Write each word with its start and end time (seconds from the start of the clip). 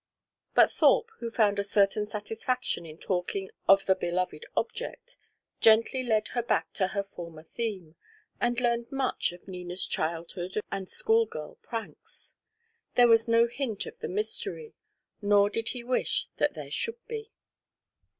But 0.55 0.71
Thorpe, 0.71 1.11
who 1.19 1.29
found 1.29 1.59
a 1.59 1.63
certain 1.63 2.07
satisfaction 2.07 2.87
in 2.87 2.97
talking 2.97 3.51
of 3.67 3.85
the 3.85 3.93
beloved 3.93 4.47
object, 4.57 5.15
gently 5.59 6.01
led 6.01 6.29
her 6.29 6.41
back 6.41 6.73
to 6.73 6.87
her 6.87 7.03
former 7.03 7.43
theme, 7.43 7.95
and 8.39 8.59
learned 8.59 8.91
much 8.91 9.31
of 9.31 9.47
Nina's 9.47 9.85
childhood 9.85 10.55
and 10.71 10.89
school 10.89 11.27
girl 11.27 11.59
pranks. 11.61 12.33
There 12.95 13.07
was 13.07 13.27
no 13.27 13.45
hint 13.45 13.85
of 13.85 13.99
the 13.99 14.09
mystery, 14.09 14.73
nor 15.21 15.51
did 15.51 15.69
he 15.69 15.83
wish 15.83 16.27
that 16.37 16.55
there 16.55 16.71
should 16.71 16.97
be. 17.05 17.29